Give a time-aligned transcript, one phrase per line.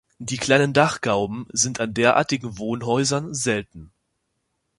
[0.17, 3.91] Die kleinen Dachgauben sind an derartigen Wohnhäusern selten.